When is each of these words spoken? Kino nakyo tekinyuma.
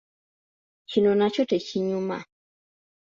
Kino 0.89 1.11
nakyo 1.19 1.43
tekinyuma. 1.51 2.17